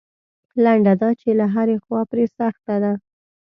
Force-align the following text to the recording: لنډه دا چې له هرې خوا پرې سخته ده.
لنډه 0.63 0.93
دا 1.01 1.09
چې 1.21 1.29
له 1.39 1.45
هرې 1.53 1.77
خوا 1.83 2.01
پرې 2.11 2.25
سخته 2.37 2.75
ده. 2.83 2.93